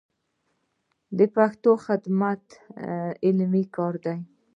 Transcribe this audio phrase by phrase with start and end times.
[1.17, 2.43] د پښتو خدمت
[3.25, 4.19] علمي کار دی.